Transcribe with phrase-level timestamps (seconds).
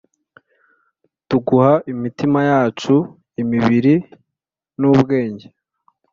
[1.27, 2.95] Tuguha imitima yacu
[3.41, 3.93] imibiri
[4.79, 5.47] n’ubwenge